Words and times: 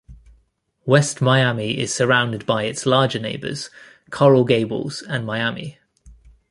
West 0.83 1.21
Miami 1.21 1.77
is 1.77 1.93
surrounded 1.93 2.43
by 2.47 2.63
its 2.63 2.87
larger 2.87 3.19
neighbors, 3.19 3.69
Coral 4.09 4.45
Gables 4.45 5.03
and 5.03 5.27
Miami. 5.27 5.77